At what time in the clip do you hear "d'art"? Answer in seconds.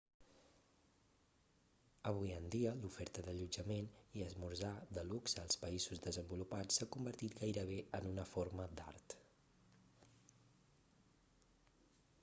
8.81-9.17